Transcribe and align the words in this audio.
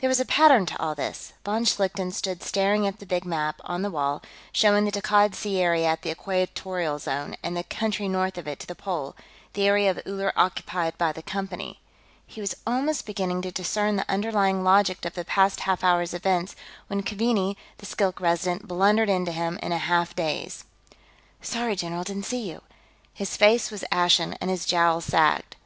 There 0.00 0.08
was 0.10 0.20
a 0.20 0.26
pattern 0.26 0.66
to 0.66 0.78
all 0.78 0.94
this. 0.94 1.32
Von 1.46 1.64
Schlichten 1.64 2.12
stood 2.12 2.42
staring 2.42 2.86
at 2.86 2.98
the 2.98 3.06
big 3.06 3.24
map, 3.24 3.58
on 3.64 3.80
the 3.80 3.90
wall, 3.90 4.20
showing 4.52 4.84
the 4.84 4.90
Takkad 4.92 5.34
Sea 5.34 5.60
area 5.62 5.86
at 5.88 6.02
the 6.02 6.10
Equatorial 6.10 6.98
Zone, 6.98 7.36
and 7.42 7.56
the 7.56 7.62
country 7.64 8.06
north 8.06 8.36
of 8.36 8.46
it 8.46 8.58
to 8.60 8.66
the 8.66 8.74
pole, 8.74 9.16
the 9.54 9.66
area 9.66 9.90
of 9.90 9.98
Uller 10.06 10.30
occupied 10.36 10.98
by 10.98 11.10
the 11.10 11.22
Company. 11.22 11.80
He 12.26 12.38
was 12.42 12.54
almost 12.66 13.06
beginning 13.06 13.40
to 13.40 13.50
discern 13.50 13.96
the 13.96 14.10
underlying 14.10 14.62
logic 14.62 15.06
of 15.06 15.14
the 15.14 15.24
past 15.24 15.60
half 15.60 15.82
hour's 15.82 16.12
events 16.12 16.54
when 16.88 17.02
Keaveney, 17.02 17.56
the 17.78 17.86
Skilk 17.86 18.20
Resident, 18.20 18.68
blundered 18.68 19.08
into 19.08 19.32
him 19.32 19.58
in 19.62 19.72
a 19.72 19.78
half 19.78 20.14
daze. 20.14 20.66
"Sorry, 21.40 21.76
general, 21.76 22.04
didn't 22.04 22.24
see 22.26 22.46
you." 22.46 22.60
His 23.14 23.38
face 23.38 23.70
was 23.70 23.84
ashen, 23.90 24.36
and 24.38 24.50
his 24.50 24.66
jowls 24.66 25.06
sagged. 25.06 25.56